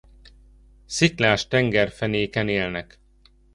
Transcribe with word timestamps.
Sziklás 0.85 1.47
tengerfenéken 1.47 2.47
élnek. 2.49 2.99